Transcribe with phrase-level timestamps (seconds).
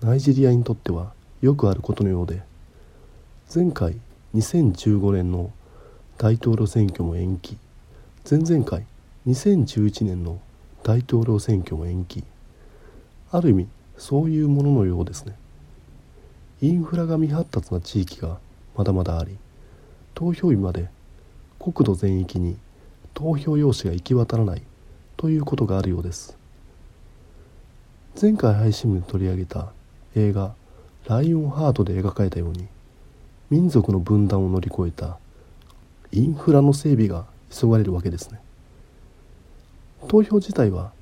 [0.00, 2.42] ナイジェリアにとってはよくあることのようで
[3.52, 3.96] 前回
[4.36, 5.50] 2015年の
[6.16, 7.56] 大統領選挙も延期
[8.28, 8.84] 前々回
[9.26, 10.40] 2011年の
[10.84, 12.22] 大統領選挙も延期
[13.32, 15.36] ある意味そういうもののようですね。
[16.62, 18.38] インフラが未発達な地域が
[18.76, 19.38] まだまだあり
[20.14, 20.88] 投票日まで
[21.58, 22.56] 国土全域に
[23.14, 24.62] 投票用紙が行き渡らない
[25.16, 26.36] ということがあるようです。
[28.20, 29.72] 前回配信で取り上げた
[30.14, 30.54] 映画
[31.06, 32.66] 「ライオンハート」で描かれたように
[33.48, 35.18] 民族の分断を乗り越えた
[36.12, 38.40] インフラの整備が急がれるわけですね。
[40.08, 40.92] 投票自体は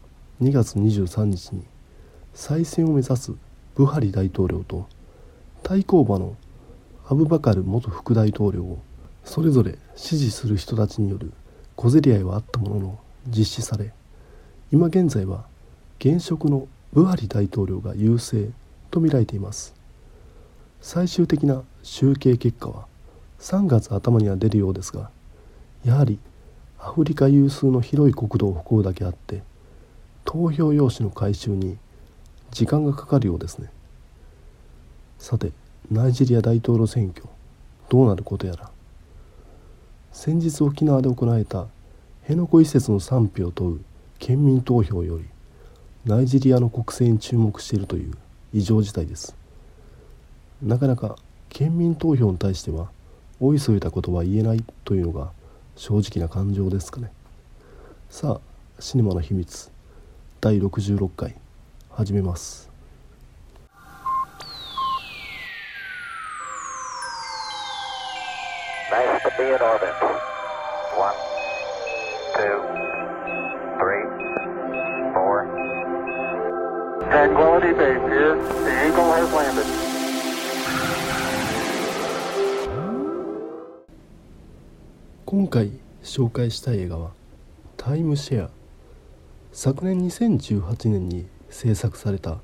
[0.41, 1.65] 2月23日に
[2.35, 3.33] 再選を目指す
[3.75, 4.87] ブハリ大統領と
[5.63, 6.37] 対抗馬の
[7.09, 8.79] アブバカル元副大統領を
[9.25, 11.33] それぞれ支持する人たちによる
[11.77, 13.93] 小競り合いはあったものの実施され
[14.73, 15.45] 今現在は
[15.99, 18.51] 現職のブハリ大統領が優勢
[18.91, 19.79] と見られています。
[20.81, 22.87] 最終的な集計結果は
[23.41, 25.11] 3月頭には出るようですが
[25.85, 26.19] やはり
[26.79, 29.43] アフリカ有数の広い国土を誇るだけあって
[30.25, 31.79] 投票用紙の回収に
[32.51, 33.71] 時間がかかるようですね。
[35.19, 35.53] さて
[35.91, 37.25] ナイジェリア大統領選挙
[37.89, 38.71] どうなることやら。
[40.13, 41.67] 先日沖縄で行われた
[42.23, 43.81] 辺野古移設の賛否を問う
[44.19, 45.25] 県民投票より
[46.05, 48.15] ナイジェリアの国政に注目しているという
[48.53, 49.37] 異常事態です。
[50.63, 51.17] なかなか
[51.49, 52.91] 県民投票に対しては
[53.41, 55.31] おいそれたことは言えないというのが
[55.77, 57.13] 正直な感情ですかね。
[58.11, 59.71] さあシネマの秘密
[60.41, 61.35] 第66回
[61.91, 62.69] 始めます
[68.91, 69.95] Nice to be in orbit.
[70.99, 71.15] One,
[72.35, 72.59] two,
[73.79, 74.05] three,
[75.15, 75.47] four.
[77.09, 78.35] Tranquility Base here.
[78.67, 79.67] The Eagle has landed.
[85.25, 85.71] 今回
[86.03, 87.13] 紹介したい映画は
[87.77, 88.51] 「タイムシェア」
[89.53, 92.39] 昨年2018年に制作された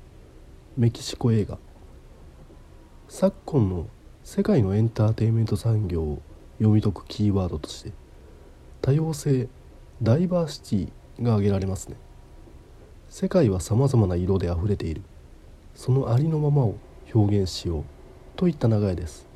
[0.77, 1.57] メキシコ映画
[3.09, 3.87] 昨今の
[4.23, 6.21] 世界のエンターテインメント産業を
[6.57, 7.91] 読み解くキーワードとして
[8.81, 9.47] 多様性
[10.01, 11.95] ダイバーシティが挙げられますね。
[13.09, 15.01] 世界はさまざまな色であふれている。
[15.75, 16.75] そのありのままを
[17.13, 17.83] 表現しよう
[18.35, 19.27] といった流れです。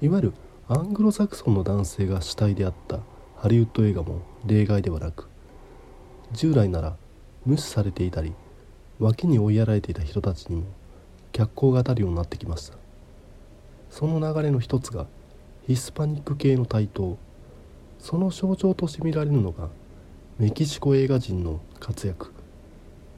[0.00, 0.32] いわゆる
[0.68, 3.00] アングロサクソンの男性が主体であった
[3.36, 5.28] ハリウッド映画も例外ではなく
[6.32, 6.96] 従来なら
[7.46, 8.32] 無視されていたり
[8.98, 10.64] 脇に追いやられていた人たちにも
[11.32, 12.76] 脚光が当たるようになってきました。
[13.90, 15.06] その流れの一つが
[15.68, 17.18] ヒスパニック系の台頭。
[17.98, 19.68] その象徴として見られるのが
[20.38, 22.32] メキシコ映画人の活躍。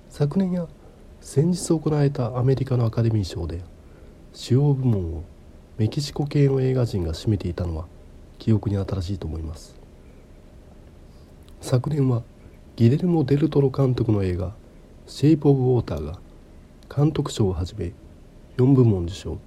[0.09, 0.66] 昨年や
[1.21, 3.62] 先日行われたアメリカのアカデミー賞で
[4.32, 5.23] 主要部門を
[5.79, 7.87] メキシコ系の映画人が占めていたのは
[8.41, 9.76] 記憶に新しいと思います。
[11.61, 12.25] 昨年は
[12.75, 14.56] ギレルモ・デルトロ監督の映画
[15.06, 16.19] 「シェイプ・オブ・ウォーター」が
[16.93, 17.93] 監督賞をはじめ
[18.56, 19.38] 4部門受賞。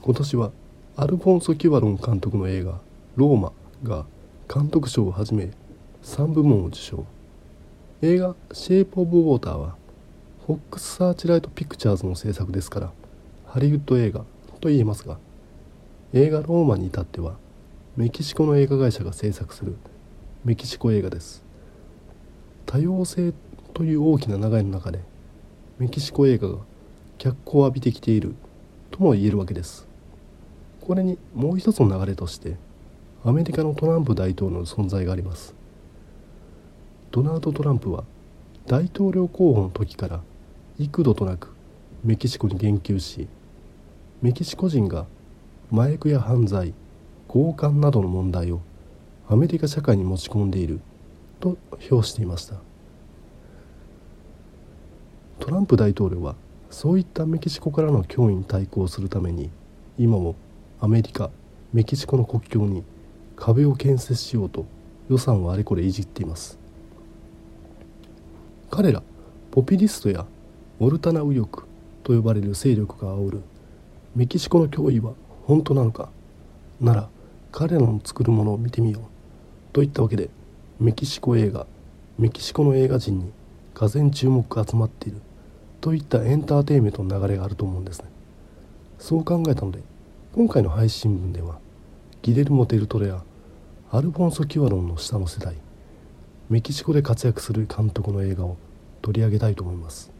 [0.00, 0.52] 今年は
[1.00, 2.78] アルフォンソ・キュバロン監督の映画
[3.16, 3.52] 「ローマ」
[3.82, 4.04] が
[4.54, 5.50] 監督賞をはじめ
[6.02, 7.06] 3部門を受賞。
[8.02, 9.76] 映画「シェイプ・オブ・ウォーター」は
[10.44, 12.92] フォックス・サーチライト・ピクチャーズの制作ですから
[13.46, 14.26] ハリウッド映画
[14.60, 15.16] と言えますが
[16.12, 17.38] 映画「ローマ」に至っては
[17.96, 19.76] メキシコの映画会社が制作する
[20.44, 21.42] メキシコ映画です。
[22.66, 23.32] 多様性
[23.72, 25.00] という大きな流れの中で
[25.78, 26.58] メキシコ映画が
[27.16, 28.34] 脚光を浴びてきている
[28.90, 29.88] とも言えるわけです。
[30.80, 32.56] これにもう一つの流れとして
[33.24, 35.54] アメリカのトランプ大統領の存在があります。
[37.10, 38.04] ドナルド・トランプは
[38.66, 40.20] 大統領候補の時から
[40.78, 41.54] 幾度となく
[42.04, 43.28] メキシコに言及し
[44.22, 45.06] メキシコ人が
[45.72, 46.72] 麻薬や犯罪
[47.28, 48.60] 強姦などの問題を
[49.28, 50.80] アメリカ社会に持ち込んでいる
[51.40, 52.56] と評していました。
[55.38, 56.36] トランプ大統領は
[56.70, 59.50] そういったメキシコからの脅威に対抗するために
[59.98, 60.36] 今も
[60.80, 61.30] アメリカ
[61.72, 62.82] メキシコの国境に
[63.36, 64.66] 壁を建設しようと
[65.08, 66.58] 予算をあれこれいじっています。
[68.70, 69.02] 彼ら
[69.50, 70.26] ポピリストや
[70.78, 71.64] オルタナ右翼
[72.02, 73.42] と呼ばれる勢力が煽る
[74.14, 75.12] メキシコの脅威は
[75.44, 76.08] 本当なのか
[76.80, 77.08] なら
[77.52, 79.02] 彼らの作るものを見てみよう
[79.72, 80.30] といったわけで
[80.78, 81.66] メキシコ映画
[82.18, 83.32] メキシコの映画人に
[83.74, 85.20] がぜ注目が集まっている
[85.80, 88.08] といったエンターテインメントの流れがあると思うんですね。
[88.98, 89.80] そう考えたので
[90.32, 91.58] 今回の配信分では
[92.22, 93.24] ギレルモ・デルトレや
[93.90, 95.56] アルフォンソ・キュアロンの下の世代
[96.48, 98.56] メキシコで活躍する監督の映画を
[99.02, 100.12] 取り上げたいと思います。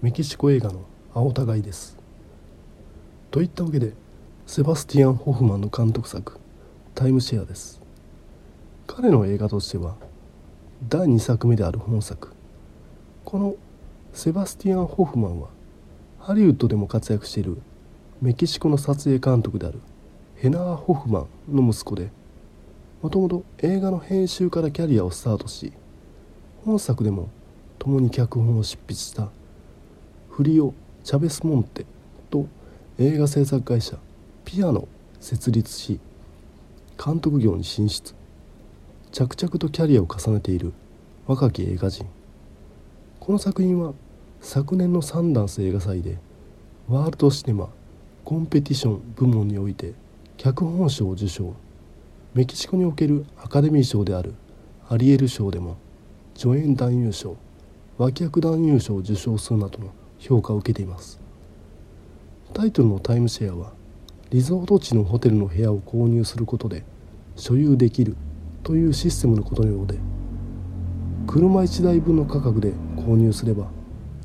[0.00, 1.98] メキシコ映画の青互いです。
[3.30, 3.92] といったわけで
[4.46, 6.40] セバスティアン・ホフマンの監督作
[6.96, 7.82] 「タイムシェア」です。
[8.86, 9.96] 彼の映画としては
[10.88, 12.32] 第2作目である本作。
[13.26, 13.56] この
[14.14, 15.48] セバスティアン・ホフマンは
[16.18, 17.60] ハリウッドでも活躍している
[18.20, 19.80] メキシコの撮影監督である
[20.36, 22.10] ヘナー・ホフマンの息子で
[23.02, 25.72] もともと映画の編集からキャリアをスタートし
[26.64, 27.30] 本作でも
[27.78, 29.30] 共に脚本を執筆した
[30.30, 30.74] フリオ・
[31.04, 31.86] チャベス・モンテ
[32.30, 32.46] と
[32.98, 33.96] 映画制作会社
[34.44, 34.88] ピアノ
[35.20, 36.00] 設立し
[37.02, 38.14] 監督業に進出。
[39.12, 40.72] 着々とキャリアを重ねている
[41.26, 42.06] 若き映画人。
[43.20, 43.94] この作品は
[44.40, 46.18] 昨年のサンダンス映画祭で
[46.88, 47.68] ワールドシネマ
[48.28, 49.94] コンペティション部門において
[50.36, 51.54] 脚本賞を受賞
[52.34, 54.34] メキシコにおけるアカデミー賞である
[54.90, 55.78] アリエル賞でも
[56.34, 57.38] 助演男優賞
[57.96, 61.18] 脇役男優賞を受賞するなどの評価を受けています。
[62.52, 63.72] タイトルのタイムシェアは
[64.28, 66.84] リゾート地のホテルの部屋を購入することで
[67.34, 68.14] 所有できる
[68.62, 69.98] というシステムのことのようで
[71.26, 73.70] 車1台分の価格で購入すれば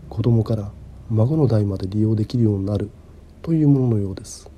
[0.09, 0.73] 子供から
[1.09, 2.89] 孫の代まで利用できるようになる
[3.43, 4.49] というもののようです。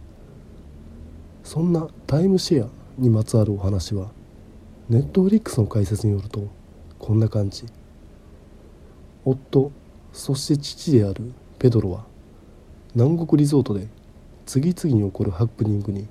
[1.44, 4.12] そんなタイムシェアにまつわるお話は
[4.90, 6.48] ネットフリックスの解説によると
[7.00, 7.66] こんな感じ。
[9.26, 9.72] 夫
[10.14, 12.06] そして父であるペドロは
[12.94, 13.88] 南国リゾートで
[14.46, 16.08] 次々に起こるハプニングに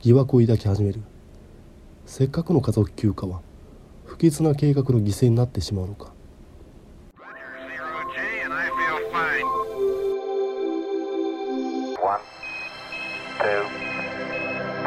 [0.00, 1.02] 疑惑を抱き始める。
[2.06, 3.42] せっかくの家族休暇は
[4.06, 6.12] 不吉な計画の犠牲になってしまうのか。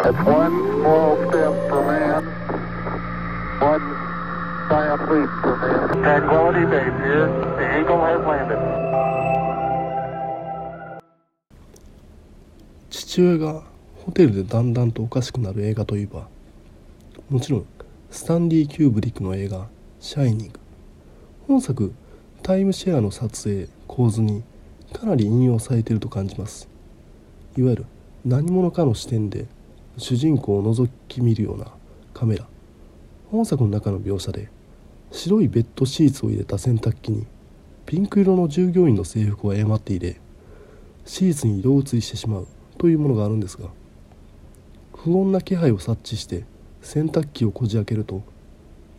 [0.03, 2.23] That's one small step for man,
[3.59, 3.85] one
[4.69, 6.03] giant leap for man.
[6.03, 7.27] Tranquility Base here.
[7.57, 8.59] The Eagle has landed.
[12.89, 13.63] 父親が
[14.03, 16.27] ホテルでだんだんとおかしくなる映画といえば
[17.29, 17.65] もちろん
[18.11, 19.67] スタンリー・キューブリックの映画
[20.01, 20.59] 「シャイニング」
[21.47, 21.93] 本作
[22.43, 24.43] タイムシェアの撮影構図に
[24.91, 26.67] かなり引用されていると感じます
[27.57, 27.85] いわゆる
[28.25, 29.45] 何者かの視点で
[29.97, 31.71] 主人公を覗き見るような
[32.13, 32.47] カメラ。
[33.31, 34.49] 本作の中の描写で
[35.11, 37.25] 白いベッドシーツを入れた洗濯機に
[37.85, 40.21] ピンク色の従業員の制服を誤って入れ
[41.05, 42.47] シーツに色移りしてしまう
[42.77, 43.69] というものがあるんですが
[44.95, 46.45] 不穏な気配を察知して
[46.81, 48.23] 洗濯機をこじ開けると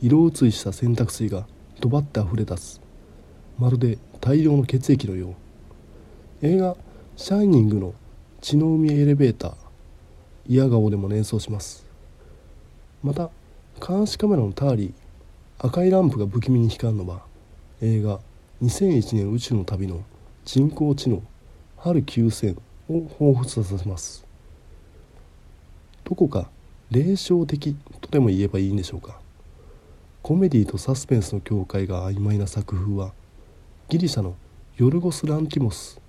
[0.00, 1.46] 色移りした洗濯水が
[1.80, 2.80] ドバッて溢れ出す。
[3.58, 6.46] まるで大量の血液のよう。
[6.46, 6.76] 映画
[7.16, 7.94] 「シャイニング」の
[8.40, 9.54] 血の海エレベーター
[10.48, 11.84] 嫌顔でも連想します。
[13.02, 13.30] また
[13.86, 14.92] 監視カメラのターリー
[15.58, 17.22] 赤いランプが不気味に光るのは
[17.80, 18.20] 映画
[18.62, 20.02] 2001年宇宙の旅の
[20.44, 21.22] 人工知能
[21.76, 22.56] 春9000
[22.88, 24.24] を彷彿させます。
[26.04, 26.48] どこか
[26.90, 29.18] 霊障的とでも言えばいいんでしょうか。
[30.22, 33.12] コメディとサスペンスの境界が曖昧な作風は
[33.88, 34.34] ギリシャの
[34.76, 36.00] ヨルゴス・ランティモス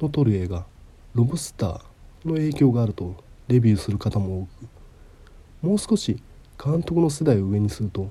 [0.00, 0.66] の撮る映画
[1.14, 1.80] 「ロブスター」
[2.26, 3.14] の影響があると
[3.50, 5.66] レビューする方も多く。
[5.66, 6.22] もう少し
[6.62, 8.10] 監督の世代を上にすると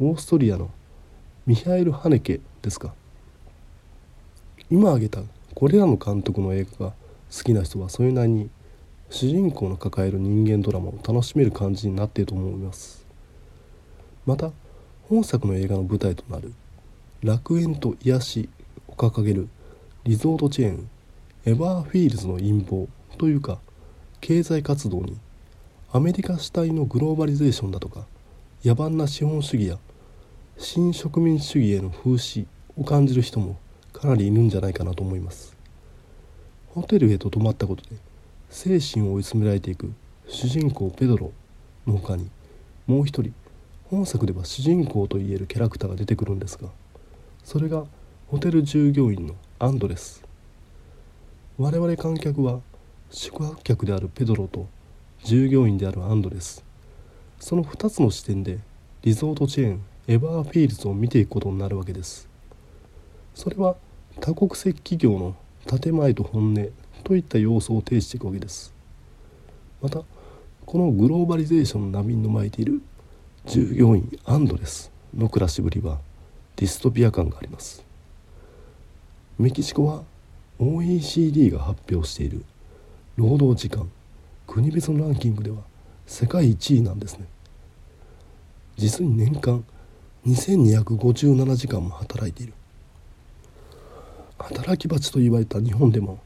[0.00, 0.70] オーストリアの
[1.46, 2.94] ミハエル・ハネケですか。
[4.70, 5.20] 今挙げた
[5.54, 6.92] これらの監督の映画が
[7.30, 8.50] 好きな人はそれなりに
[9.10, 13.06] 主人公の抱える人間ドラマを楽しめる感じになっていると思います。
[14.24, 14.52] また
[15.08, 16.54] 本作の映画の舞台となる
[17.22, 18.48] 楽園と癒し
[18.86, 19.48] を掲げる
[20.04, 20.88] リゾートチェーン
[21.44, 23.58] エバーフィールズの陰謀というか
[24.20, 25.16] 経済活動に
[25.92, 28.06] アメリカ主体のグローバリゼーションだとか
[28.64, 29.78] 野蛮な資本主義や
[30.58, 32.46] 新植民主義への風刺
[32.76, 33.58] を感じる人も
[33.92, 35.56] かなりいるんじゃないかなと思います。
[36.68, 37.96] ホテルへと泊まったことで
[38.50, 39.92] 精神を追い詰められていく
[40.28, 41.32] 主人公ペドロ
[41.86, 42.28] の他に
[42.86, 43.32] もう一人
[43.90, 46.68] 本作では主人公といえるキャラクターが出てくるんですが
[47.42, 47.84] それが
[48.28, 50.22] ホテル従業員のアンドレス。
[51.56, 52.60] 我々観客は
[53.10, 54.68] 宿泊客であるペドロと
[55.24, 56.64] 従業員であるアンドレス。
[57.40, 58.58] その2つの視点で
[59.02, 62.28] リゾートチェーンエバーフィールズを見ていくことになるわけです。
[63.34, 63.76] それは
[64.20, 65.36] 多国籍企業の
[65.80, 66.68] 建前と本音
[67.04, 68.74] といった要素を呈していくわけです。
[69.80, 70.02] また
[70.66, 72.82] このグローバリゼーションの波に巻かれている
[73.46, 75.98] 従業員アンドレスの暮らしぶりは
[76.56, 77.84] ディストピア感があります。
[79.38, 80.02] メキシコは
[80.58, 82.44] OECD が発表している。
[83.18, 83.90] 労働時間
[84.46, 85.56] 国別のランキングでは
[86.06, 87.26] 世界1位なんですね。
[88.76, 89.64] 実に年間
[90.24, 92.52] 2257時間も働いている。
[94.38, 96.20] 働き蜂と言われた日本でも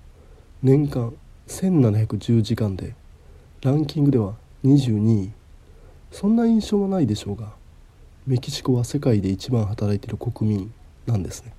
[0.62, 1.14] 年間
[1.48, 2.94] 1710時間で
[3.62, 5.32] ランキングでは22位。
[6.10, 7.54] そんな印象はないでしょうが
[8.26, 10.74] メキシコは世界で一番働いている国民
[11.06, 11.54] なんですね。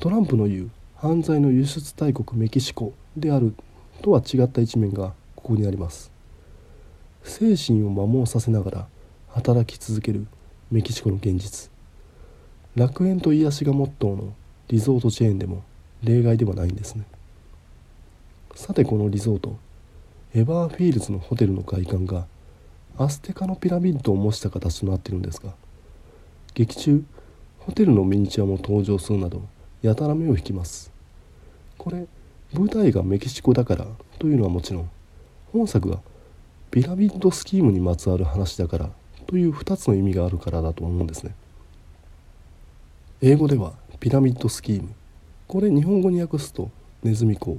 [0.00, 3.54] トランプの言う犯罪の輸出大国メキシコである
[4.00, 6.10] とは違った一面がここにあります。
[7.22, 8.86] 精神を摩耗させながら
[9.28, 10.26] 働き続ける
[10.70, 11.70] メキシコの現実。
[12.74, 14.32] 楽園と癒しがモットーの
[14.68, 15.64] リゾートチェーンでも
[16.02, 17.04] 例外ではないんですね。
[18.54, 19.58] さてこのリゾート。
[20.34, 22.26] エバーフィールズのホテルの外観が
[22.98, 25.52] アステカのピラミッドを模した形となっているんですが
[26.54, 27.04] 劇中
[27.60, 29.42] ホテルのミニチュアも登場するなど
[29.86, 30.90] やたら目を引きます。
[31.78, 32.06] これ
[32.52, 33.86] 舞台がメキシコだから
[34.18, 34.90] というのはもちろん
[35.52, 36.00] 本作が
[36.72, 38.90] ピラミッドスキームにまつわる話だから
[39.28, 41.36] という2つの意味があるからだと思うんですね。
[43.22, 44.92] 英語ではピラミッドスキーム。
[45.46, 46.70] これ日本語に訳すと
[47.04, 47.58] ネズミ講。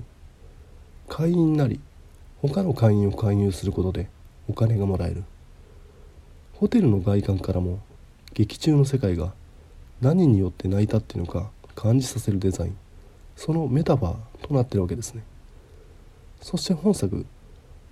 [1.07, 1.79] 会員なり
[2.41, 4.09] 他の会員を勧誘することで
[4.49, 5.23] お金がもらえる。
[6.55, 7.79] ホテルの外観からも
[8.33, 9.33] 劇中の世界が
[10.01, 12.77] 何によって成り立っているのか感じさせるデザイン。
[13.35, 15.21] そのメタバーとなってるわけですね。
[16.41, 17.23] そして本作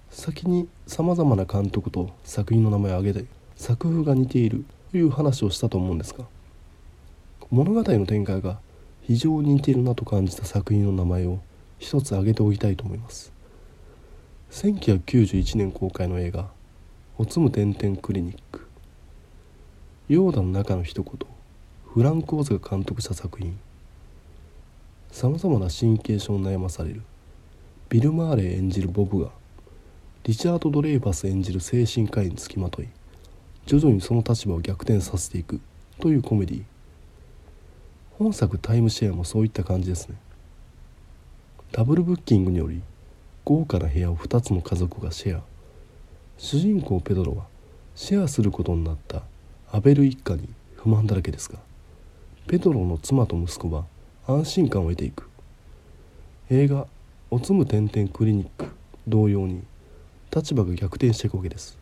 [0.09, 6.25] 先にさまざまな監督と作品の名前を挙げて作風が似ているという話をしたと思うんですが
[7.51, 8.59] 物語の展開が
[9.03, 11.39] 非常に似ているなと感じた作品の名前を
[11.77, 13.31] 一つ挙げておきたいと思います。
[14.51, 16.49] 1991年公開の映画
[17.17, 18.67] 「おつむてんてんクリニック」
[20.07, 21.13] ヨーダの中の一言
[21.93, 23.59] フランク・オズが監督した作品
[25.15, 27.01] さまざまな神経症を悩まされる。
[27.87, 29.29] ビル・マーレー演じるボブが
[30.25, 32.89] リチャード・ドレイバス演じる精神科医につきまとい
[33.65, 35.61] 徐々にその立場を逆転させていく
[36.01, 36.63] というコメディ
[38.19, 40.17] 本作タイムシェアもそういった感じですね。
[41.71, 42.81] ダブルブッキングにより
[43.45, 45.43] 豪華な部屋を2つの家族がシェア。
[46.37, 47.45] 主人公ペドロは
[47.95, 49.23] シェアすることになった
[49.71, 51.59] アベル一家に不満だらけですが
[52.47, 53.85] ペドロの妻と息子は
[54.27, 55.29] 安心感を得ていく。
[56.49, 56.87] 映画
[57.29, 58.65] 「おつむてんてんクリニック」
[59.07, 59.61] 同様に
[60.35, 61.77] 立場が逆転していくわけです。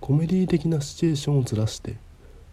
[0.00, 1.96] コメディ的なシチュエーションをずらして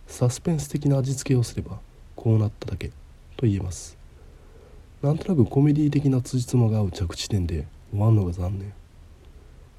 [0.06, 1.80] サスペンス的な味付けをすれば
[2.18, 2.90] こうなっただけ
[3.38, 3.98] と言えます。
[5.02, 8.74] なんとなくコメディ的な辻褄が合う着地点で終わるのが残念。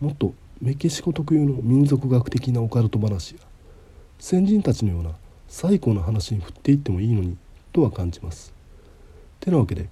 [0.01, 0.33] もっと
[0.63, 3.41] メキシコ特有の民族学的なオカルト話や
[4.19, 5.11] 先人たちのような
[5.47, 7.37] 最高の話に振っていってもいいのに
[7.71, 8.54] とは感じます。
[9.45, 9.89] てなわけで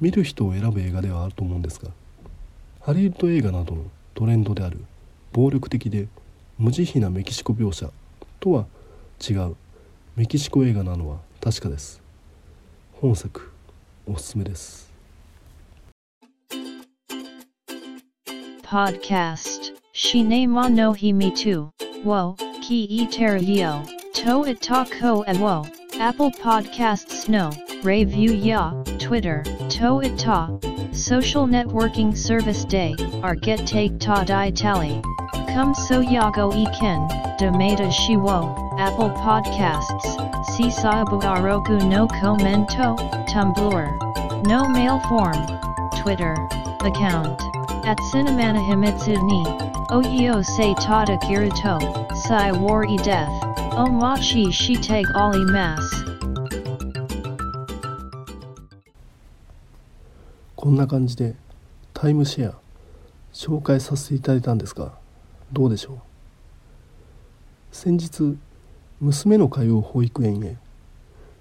[0.00, 1.90] 見る人を選ぶ映画ではあると思うんですが
[2.80, 3.84] ハリウッド映画などの
[4.14, 4.78] トレンドである
[5.32, 6.08] 暴力的で
[6.58, 7.90] 無慈悲なメキシコ描写
[8.40, 8.66] とは
[9.28, 9.56] 違う
[10.16, 12.00] メキシコ映画なのは確かです。
[12.92, 13.50] 本作
[14.06, 14.92] おすすめです。
[18.62, 19.74] Podcast.
[19.92, 21.70] Shine mo no himi tu
[22.04, 23.84] wo ki e terio
[24.14, 25.66] to itako e wo.
[26.00, 27.50] Apple Podcasts no.
[27.84, 30.48] Review ya Twitter to ita
[30.92, 35.02] Social networking service day our get take ta di tally
[35.52, 40.16] Come so yago iken demata shiwo Apple Podcasts
[40.56, 42.96] Sisabu Aroku no commento
[43.28, 44.46] Tumblr.
[44.46, 45.36] No mail form
[46.00, 46.32] Twitter
[46.80, 47.38] account
[47.84, 49.44] at Cinemana Himitsu ni
[49.90, 51.76] Oyo se tada kirito
[52.16, 53.32] Sai war e death
[53.76, 56.13] Omachi shiteg ali mas
[60.64, 61.34] こんな感じで
[61.92, 62.54] タイムシェア
[63.34, 64.92] 紹介させていただいたんですが
[65.52, 65.98] どうでしょう？
[67.70, 68.38] 先日
[68.98, 70.56] 娘の通う保育園へ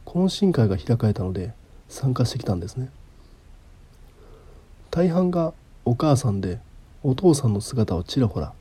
[0.06, 1.54] 懇親会が開かれたので
[1.88, 2.90] 参加してきたんですね。
[4.92, 5.54] 大半が
[5.86, 6.60] お母さんで
[7.02, 8.52] お父さんの姿はちらほら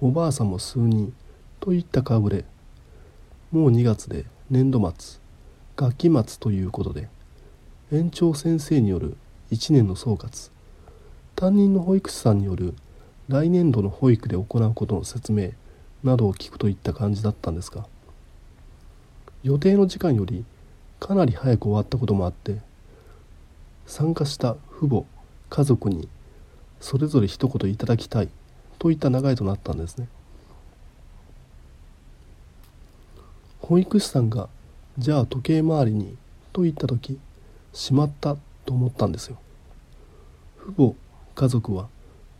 [0.00, 1.12] おばあさんも数人
[1.58, 2.44] といった顔ぶれ。
[3.50, 5.18] もう2月で年度末
[5.74, 7.08] 学期末ということで
[7.90, 9.16] 園長先生による
[9.50, 10.50] 1年の総括。
[11.38, 12.74] 担任の保育士さんによる
[13.28, 15.50] 来年度の保育で行うことの説明
[16.02, 17.86] などを聞くといった感じだったんですが
[19.44, 20.44] 予定の時間より
[20.98, 22.58] かなり早く終わったこともあって
[23.86, 25.04] 参加した父母
[25.48, 26.08] 家族に
[26.80, 28.28] それぞれ一言いただきたい
[28.80, 30.08] といった流れとなったんですね。
[33.60, 34.48] 保育士さんが
[34.98, 36.16] 「じゃあ時計回りに」
[36.52, 37.18] と言った時
[37.72, 38.36] しまった
[38.68, 39.38] と思ったんですよ。
[40.58, 40.94] 父母
[41.34, 41.88] 家族は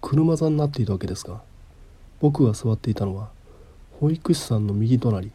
[0.02, 1.40] 車座になっていたわけですが
[2.20, 3.30] 僕が座っていたのは
[3.98, 5.32] 保育士さんの右隣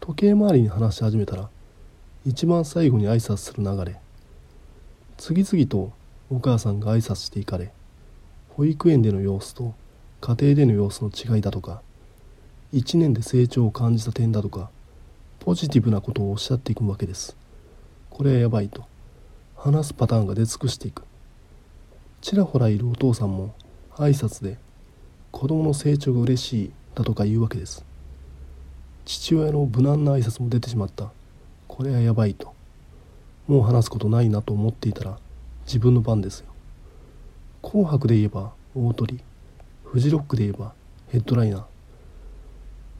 [0.00, 1.48] 時計回りに話し始めたら
[2.26, 4.00] 一番最後に挨拶する流れ
[5.16, 5.92] 次々と
[6.28, 7.70] お母さんが挨拶していかれ
[8.56, 9.74] 保育園での様子と
[10.20, 11.82] 家庭での様子の違いだとか
[12.74, 14.70] 1年で成長を感じた点だとか
[15.38, 17.36] ポジティブなことをおっしゃっていくわけです。
[18.10, 18.84] これはやばいと。
[19.62, 21.02] 話すパターンが出尽くしていく。
[22.22, 23.54] ちらほらいるお父さんも
[23.96, 24.56] 挨拶で
[25.30, 27.84] 子供の成長が嬉しいだとか言うわけです。
[29.04, 31.10] 父親の無難な挨拶も出てしまった。
[31.68, 32.54] これはやばいと。
[33.48, 35.18] もう話すことないなと思っていたら
[35.66, 36.46] 自分の番ですよ。
[37.60, 39.20] 紅白で言えば大鳥。
[39.84, 40.72] フジロックで言えば
[41.08, 41.64] ヘッドライナー。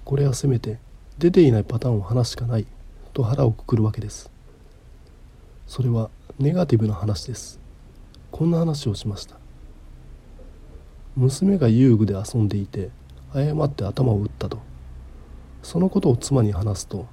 [0.05, 0.79] これはせめて
[1.19, 2.67] 出ていないパターンを話すしかない
[3.15, 4.31] と腹をくくるわけです。
[5.67, 7.61] それはネガティブな話です。
[8.31, 9.37] こんな話をしました。
[11.15, 12.89] 娘が遊具で遊んでいて
[13.35, 14.59] 誤って頭を打ったと。
[15.63, 17.07] そのことを妻に話すと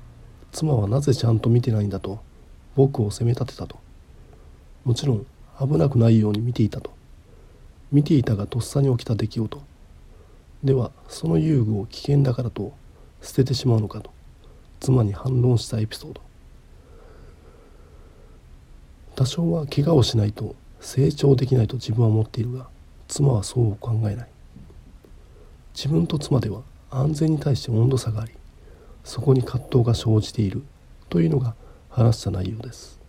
[0.53, 2.19] 妻はなぜちゃんと見てないんだと
[2.77, 3.77] 僕を責め立てたと。
[4.85, 5.25] もちろん
[5.59, 6.91] 危なくないように見ていたと。
[7.91, 9.61] 見ていたがとっさに起きた出来事。
[10.63, 12.71] ではその遊具を危険だからと
[13.21, 14.09] 捨ててしまうのかと
[14.79, 16.26] 妻に反論したエピソード。
[19.17, 22.67] 多少は怪我をしないと成長できないと自分は思っているが
[23.07, 24.27] 妻はそう考えない。
[25.73, 28.31] 自分と妻では安全に対して温度差があり
[29.03, 30.61] そこに葛藤が生じている
[31.09, 31.55] というのが
[31.89, 32.99] 話した内容です。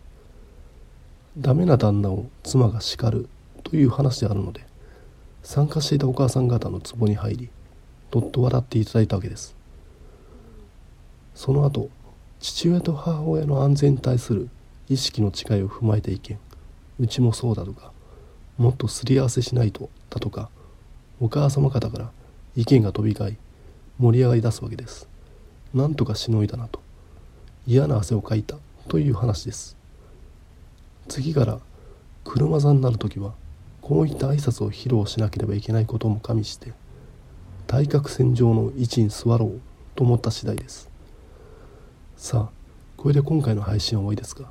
[1.37, 3.29] ダメな旦那を妻が叱る
[3.63, 4.65] という話であるので
[5.43, 7.51] 参加していたお母さん方の壺に入り
[8.11, 9.55] どっと笑っていただいたわけです。
[11.35, 11.91] その後
[12.41, 14.49] 父親と母親の安全に対する
[14.89, 16.39] 意識の違いを踏まえた意見。
[17.01, 17.93] うちもそうだとか
[18.57, 20.51] もっとすり合わせしないとだとか
[21.21, 22.11] お母様方から
[22.57, 23.37] 意見が飛び交い
[23.99, 25.09] 盛り上がり出すわけです。
[25.75, 26.81] なんとかしのいだなと
[27.67, 28.57] 嫌な汗をかいた
[28.89, 29.77] という話です。
[31.09, 31.61] 次から
[32.25, 33.33] 車座になる時は
[33.81, 36.73] こういった挨拶を披露しなければいけないことも加味して
[37.67, 39.61] 対角線上の位置に座ろう
[39.95, 40.89] と思った次第です。
[42.17, 42.51] さあ
[42.97, 44.51] これで今回の配信は終わりですが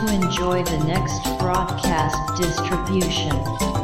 [0.00, 3.77] to enjoy the next broadcast distribution.